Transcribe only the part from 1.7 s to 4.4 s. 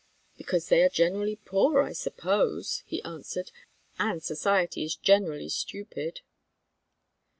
I suppose," he answered; "and